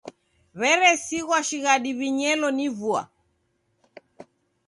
W'eresighwa 0.59 1.37
shighadi 1.47 1.91
w'inyelo 1.97 2.47
ni 2.57 2.67
vua. 2.77 3.01